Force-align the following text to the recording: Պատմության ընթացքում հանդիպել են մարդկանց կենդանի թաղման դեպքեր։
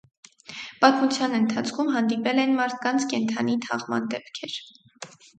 Պատմության 0.83 1.35
ընթացքում 1.39 1.91
հանդիպել 1.95 2.41
են 2.43 2.55
մարդկանց 2.59 3.05
կենդանի 3.11 3.57
թաղման 3.67 4.09
դեպքեր։ 4.15 4.57